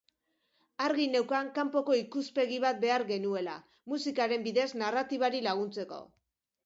Argi 0.85 1.03
neukan 1.15 1.51
kanpoko 1.57 1.97
ikuspegi 1.99 2.57
bat 2.63 2.79
behar 2.85 3.05
genuela, 3.11 3.59
musikaren 3.93 4.47
bidez 4.49 4.67
narratibari 4.85 5.45
laguntzeko. 5.51 6.01